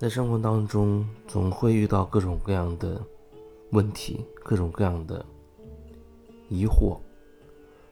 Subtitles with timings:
[0.00, 2.98] 在生活当中，总会遇到各种各样的
[3.72, 5.22] 问题，各种各样的
[6.48, 6.98] 疑惑，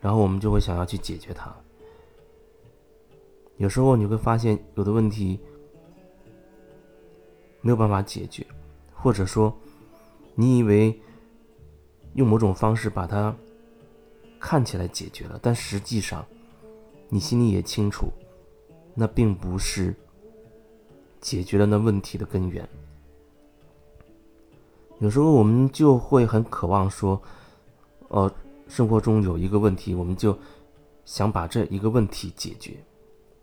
[0.00, 1.54] 然后我们就会想要去解决它。
[3.58, 5.38] 有时候你会发现，有的问题
[7.60, 8.46] 没有办法解决，
[8.94, 9.54] 或者说，
[10.34, 10.98] 你以为
[12.14, 13.36] 用某种方式把它
[14.38, 16.24] 看起来解决了，但实际上，
[17.10, 18.06] 你心里也清楚，
[18.94, 19.94] 那并不是。
[21.20, 22.68] 解决了那问题的根源。
[24.98, 27.20] 有时候我们就会很渴望说，
[28.08, 28.30] 呃，
[28.68, 30.36] 生活中有一个问题，我们就
[31.04, 32.76] 想把这一个问题解决，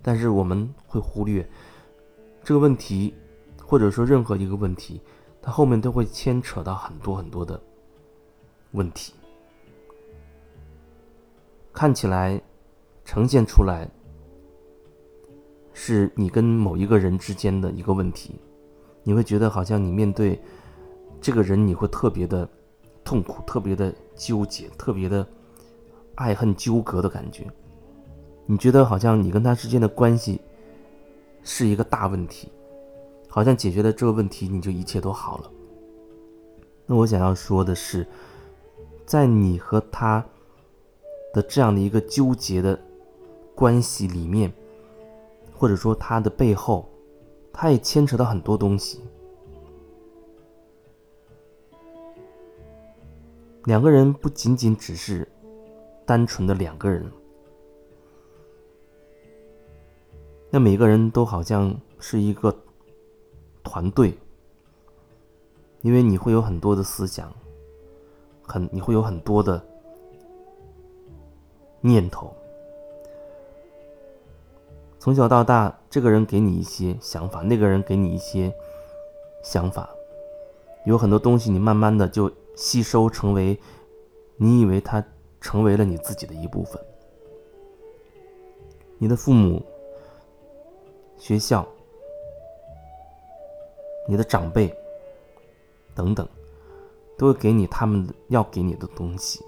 [0.00, 1.48] 但是我们会忽略
[2.42, 3.14] 这个问题，
[3.62, 5.00] 或者说任何一个问题，
[5.42, 7.60] 它后面都会牵扯到很多很多的
[8.70, 9.12] 问题，
[11.72, 12.40] 看起来
[13.04, 13.88] 呈现出来。
[15.74, 18.34] 是你跟某一个人之间的一个问题，
[19.02, 20.40] 你会觉得好像你面对
[21.20, 22.48] 这个人，你会特别的
[23.02, 25.26] 痛苦，特别的纠结，特别的
[26.16, 27.46] 爱恨纠葛的感觉。
[28.44, 30.40] 你觉得好像你跟他之间的关系
[31.42, 32.48] 是一个大问题，
[33.28, 35.50] 好像解决了这个问题，你就一切都好了。
[36.84, 38.06] 那我想要说的是，
[39.06, 40.24] 在你和他
[41.32, 42.78] 的这样的一个纠结的
[43.54, 44.52] 关系里面。
[45.62, 46.90] 或者说，他的背后，
[47.52, 49.00] 他也牵扯到很多东西。
[53.66, 55.28] 两个人不仅仅只是
[56.04, 57.08] 单纯的两个人，
[60.50, 62.52] 那每个人都好像是一个
[63.62, 64.12] 团队，
[65.82, 67.32] 因为你会有很多的思想，
[68.42, 69.64] 很你会有很多的
[71.80, 72.34] 念头。
[75.02, 78.54] 从小到大，这个人给你一些想法，那个人给你一些
[79.42, 79.90] 想法，
[80.84, 83.58] 有很多东西你慢慢的就吸收成为，
[84.36, 85.04] 你以为他
[85.40, 86.80] 成为了你自己的一部分。
[88.98, 89.60] 你的父母、
[91.18, 91.66] 学校、
[94.06, 94.72] 你的长辈
[95.96, 96.24] 等等，
[97.18, 99.44] 都会给你他们要给你的东西。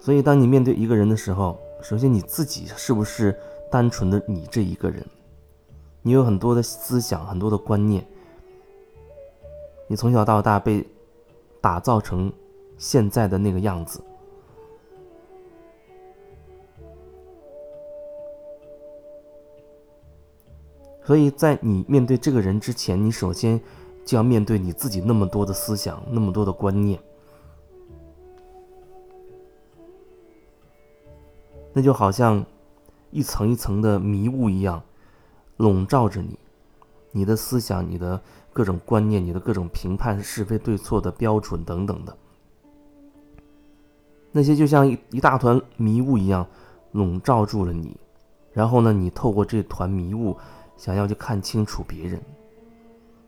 [0.00, 3.34] 所以，当你面对一个人的时候，首先，你自己是不是
[3.70, 5.04] 单纯的你这一个人？
[6.02, 8.06] 你有很多的思想，很多的观念。
[9.86, 10.86] 你从小到大被
[11.60, 12.32] 打造成
[12.76, 14.02] 现在的那个样子，
[21.04, 23.58] 所以在你面对这个人之前，你首先
[24.04, 27.00] 就要面对你自己那么多的思想，那么多的观念。
[31.78, 32.44] 那就好像
[33.12, 34.82] 一层一层的迷雾一样，
[35.58, 36.36] 笼罩着你，
[37.12, 38.20] 你的思想、你的
[38.52, 42.16] 各种观念、你的各种评判是非对错的标准等等的，
[44.32, 46.44] 那些就像一一大团迷雾一样
[46.90, 47.96] 笼罩住了你。
[48.52, 50.36] 然后呢，你透过这团迷雾，
[50.76, 52.20] 想要去看清楚别人，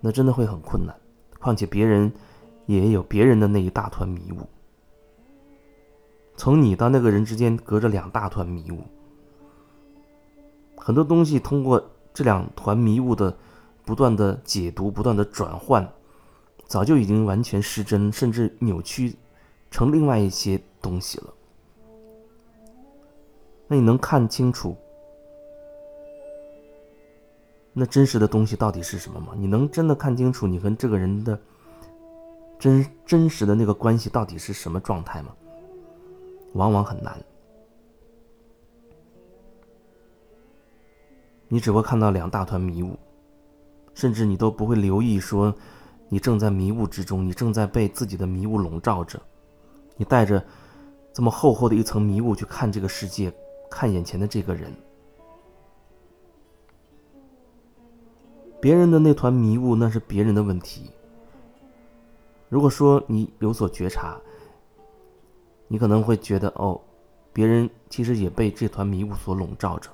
[0.00, 0.94] 那真的会很困难。
[1.40, 2.12] 况且别人
[2.66, 4.46] 也有别人的那一大团迷雾。
[6.36, 8.82] 从你到那个人之间隔着两大团迷雾，
[10.76, 11.82] 很多东西通过
[12.12, 13.36] 这两团迷雾的
[13.84, 15.90] 不断的解读、不断的转换，
[16.66, 19.16] 早就已经完全失真，甚至扭曲
[19.70, 21.32] 成另外一些东西了。
[23.66, 24.76] 那你能看清楚
[27.72, 29.32] 那真实的东西到底是什么吗？
[29.36, 31.38] 你能真的看清楚你跟这个人的
[32.58, 35.34] 真真实的那个关系到底是什么状态吗？
[36.52, 37.14] 往往很难，
[41.48, 42.96] 你只会看到两大团迷雾，
[43.92, 45.54] 甚至你都不会留意说，
[46.08, 49.20] 你正在迷雾之中，你正在被自己的迷雾笼罩着，
[49.96, 50.42] 你带着
[51.12, 53.30] 这么厚厚的一层迷雾去看这个世界，
[53.70, 54.72] 看眼前的这个人，
[58.62, 60.90] 别人的那团迷雾那是别人的问题。
[62.48, 64.18] 如果说你有所觉察。
[65.68, 66.80] 你可能会觉得，哦，
[67.32, 69.90] 别人其实也被这团迷雾所笼罩着。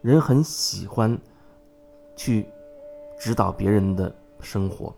[0.00, 1.18] 人很喜欢
[2.16, 2.46] 去
[3.18, 4.94] 指导别人的生活，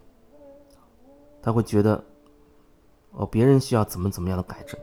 [1.43, 2.05] 他会觉得，
[3.13, 4.79] 哦，别人需要怎么怎么样的改正。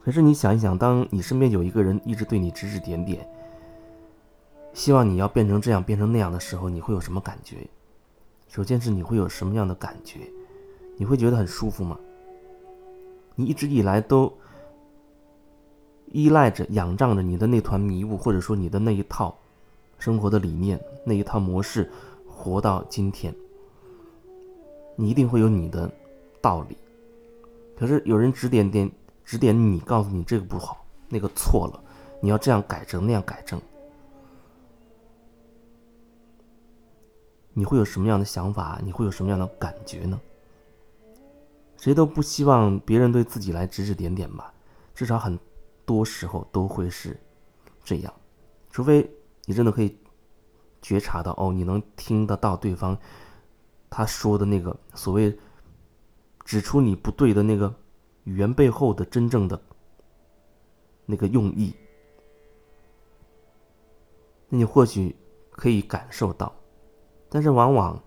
[0.00, 3.28] 可是你想一想，当你身边有一个人一直对你指指点点，
[4.72, 7.68] 希望你要变成这样、变成那样的时候，你会有什么感觉？
[8.46, 10.20] 首先是你会有什么样的感觉？
[10.98, 11.98] 你会觉得很舒服吗？
[13.36, 14.30] 你一直以来都
[16.06, 19.38] 依赖着、仰仗着你的那团迷雾，或者说你的那一套
[19.98, 21.88] 生活的理念、那一套模式，
[22.26, 23.32] 活到今天，
[24.96, 25.88] 你一定会有你的
[26.40, 26.76] 道理。
[27.76, 28.90] 可是有人指点点
[29.24, 31.80] 指点你，告诉你这个不好，那个错了，
[32.20, 33.60] 你要这样改正，那样改正，
[37.52, 38.80] 你会有什么样的想法？
[38.82, 40.20] 你会有什么样的感觉呢？
[41.78, 44.52] 谁都不希望别人对自己来指指点点吧，
[44.96, 45.38] 至少很
[45.86, 47.16] 多时候都会是
[47.84, 48.12] 这样，
[48.68, 49.08] 除非
[49.44, 49.96] 你真的可以
[50.82, 52.98] 觉察到哦，你能听得到对方
[53.88, 55.38] 他说的那个所谓
[56.44, 57.72] 指出你不对的那个
[58.24, 59.62] 语言背后的真正的
[61.06, 61.72] 那个用意，
[64.48, 65.14] 那你或许
[65.52, 66.52] 可以感受到，
[67.28, 68.02] 但是往往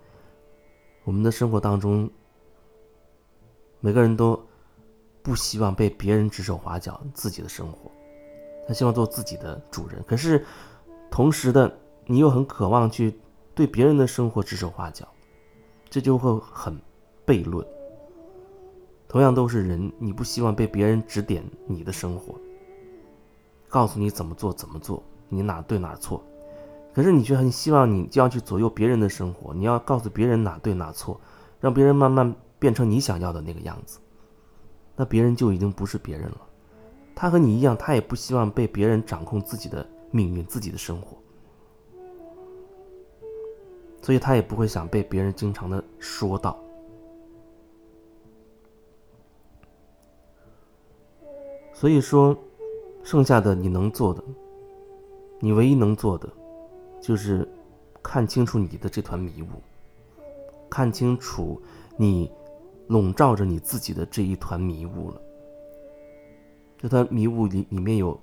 [1.05, 2.11] 我们的生活当中。
[3.81, 4.39] 每个人都
[5.23, 7.91] 不希望被别人指手画脚自己的生活，
[8.67, 10.01] 他希望做自己的主人。
[10.07, 10.45] 可是，
[11.09, 11.71] 同时的
[12.05, 13.19] 你又很渴望去
[13.55, 15.07] 对别人的生活指手画脚，
[15.89, 16.79] 这就会很
[17.25, 17.65] 悖论。
[19.07, 22.35] 同样都是人，你不希望被别人指点你的生活，
[23.67, 26.23] 告诉你怎么做怎么做，你哪对哪错。
[26.93, 31.19] 可是你却很希望你就要去左右别人的生活，你要告诉别人哪对哪错，
[31.59, 32.35] 让别人慢慢。
[32.61, 33.97] 变成你想要的那个样子，
[34.95, 36.41] 那别人就已经不是别人了。
[37.15, 41.17] 他和你一样，他也不希望被别人掌控自己的命运、自己的生活，
[43.99, 46.55] 所以他也不会想被别人经常的说到。
[51.73, 52.37] 所以说，
[53.03, 54.23] 剩下的你能做的，
[55.39, 56.29] 你唯一能做的，
[57.01, 57.49] 就是
[58.03, 59.47] 看清楚你的这团迷雾，
[60.69, 61.59] 看清楚
[61.97, 62.31] 你。
[62.91, 65.21] 笼罩着你自己的这一团迷雾了。
[66.77, 68.19] 这团迷雾里里面有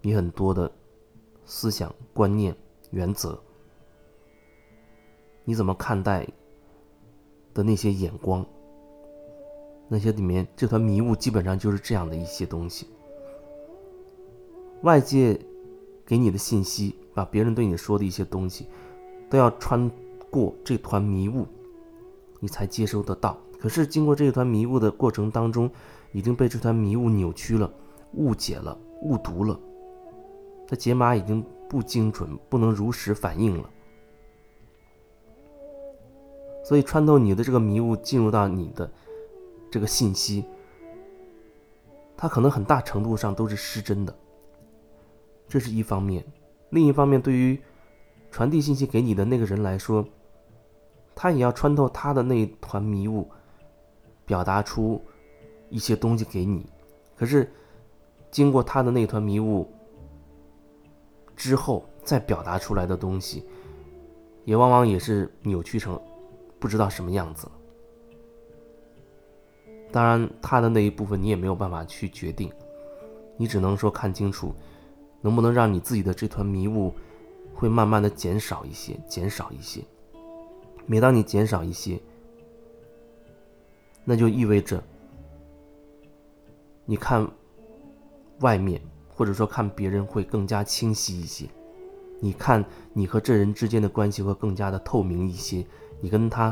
[0.00, 0.72] 你很多的
[1.44, 2.56] 思想观念
[2.90, 3.38] 原则，
[5.44, 6.26] 你怎么看待
[7.52, 8.42] 的那些眼光？
[9.88, 12.86] 那些里面这团迷雾基本上就是这样的一些东西。
[14.84, 15.38] 外界
[16.06, 18.68] 给你的信息，把别人对你说的一些东西，
[19.28, 19.90] 都要穿
[20.30, 21.46] 过这团迷雾，
[22.40, 23.36] 你才接收得到。
[23.60, 25.68] 可是，经过这一团迷雾的过程当中，
[26.12, 27.68] 已经被这团迷雾扭曲了、
[28.12, 29.58] 误解了、误读了。
[30.66, 33.68] 它解码已经不精准，不能如实反映了。
[36.62, 38.88] 所以，穿透你的这个迷雾，进入到你的
[39.70, 40.44] 这个信息，
[42.16, 44.14] 它可能很大程度上都是失真的。
[45.48, 46.24] 这是一方面，
[46.70, 47.60] 另一方面，对于
[48.30, 50.06] 传递信息给你的那个人来说，
[51.16, 53.28] 他也要穿透他的那一团迷雾。
[54.28, 55.02] 表达出
[55.70, 56.66] 一些东西给你，
[57.16, 57.50] 可是
[58.30, 59.66] 经过他的那团迷雾
[61.34, 63.42] 之后，再表达出来的东西，
[64.44, 65.98] 也往往也是扭曲成
[66.58, 67.48] 不知道什么样子。
[69.90, 72.52] 当然，他的那一部分你也没有办法去决定，
[73.38, 74.54] 你只能说看清楚，
[75.22, 76.94] 能不能让你自己的这团迷雾
[77.54, 79.82] 会慢慢的减少一些，减少一些。
[80.84, 81.98] 每当你减少一些。
[84.08, 84.82] 那就意味着，
[86.86, 87.30] 你看
[88.40, 91.44] 外面，或者说看别人会更加清晰一些，
[92.18, 95.62] 你看你和这人之间的关系会更加的透明一些，
[96.00, 96.48] 你跟他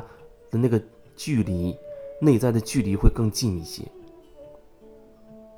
[0.51, 0.79] 的那个
[1.17, 1.75] 距离，
[2.21, 3.83] 内在的距离会更近一些。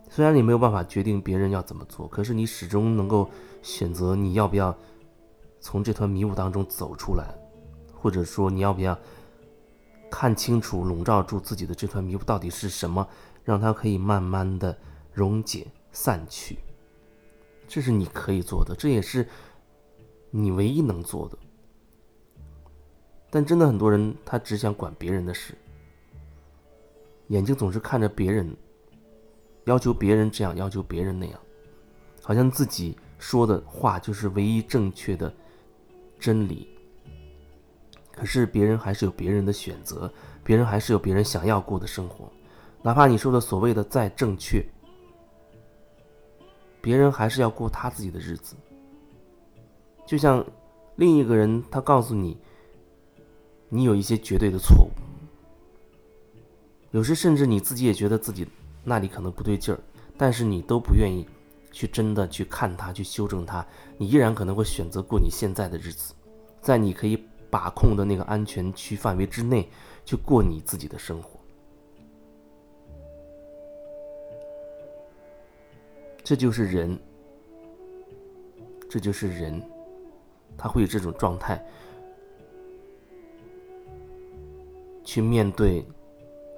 [0.09, 3.29] 虽然你没有办法决定别人要怎么做，可是你始终能够
[3.61, 4.73] 选择你要不要
[5.59, 7.25] 从这团迷雾当中走出来，
[7.93, 8.97] 或者说你要不要。
[10.11, 13.07] 看清楚笼罩住自己的这团迷雾到底是什么，
[13.45, 14.77] 让它可以慢慢的
[15.13, 16.59] 溶解散去。
[17.67, 19.29] 这是你可以做的，这也是
[20.31, 21.37] 你唯一能做的。
[23.31, 25.55] 但真的很多人，他只想管别人的事，
[27.27, 28.57] 眼睛总是看着别人，
[29.65, 31.39] 要求别人这样，要求别人那样，
[32.23, 35.31] 好像自己说的话就是唯一正确的
[36.19, 36.78] 真理。
[38.19, 42.29] 可是别人还是有别人的选择，别人还是有别人想要过的生活，
[42.83, 44.61] 哪怕你说的所谓的再正确，
[46.81, 48.57] 别人还是要过他自己的日子。
[50.05, 50.45] 就像
[50.97, 52.37] 另一个人，他告诉你，
[53.69, 54.91] 你有一些绝对的错误，
[56.91, 58.45] 有时甚至你自己也觉得自己
[58.83, 59.79] 那里可能不对劲儿，
[60.17, 61.25] 但是你都不愿意
[61.71, 63.65] 去真的去看他，去修正他，
[63.97, 66.13] 你依然可能会选择过你现在的日子，
[66.61, 67.28] 在你可以。
[67.51, 69.69] 把控的那个安全区范围之内，
[70.05, 71.39] 去过你自己的生活，
[76.23, 76.99] 这就是人。
[78.91, 79.63] 这就是人，
[80.57, 81.63] 他会有这种状态
[85.05, 85.85] 去面对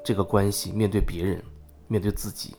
[0.04, 1.42] 这个关系，面对别人，
[1.88, 2.54] 面对自己。